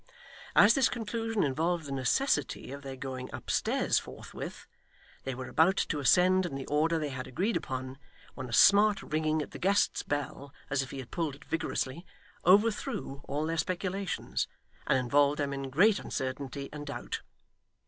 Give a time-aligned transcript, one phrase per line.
[0.55, 4.65] As this conclusion involved the necessity of their going upstairs forthwith,
[5.25, 7.99] they were about to ascend in the order they had agreed upon,
[8.33, 12.03] when a smart ringing at the guest's bell, as if he had pulled it vigorously,
[12.43, 14.47] overthrew all their speculations,
[14.87, 17.21] and involved them in great uncertainty and doubt.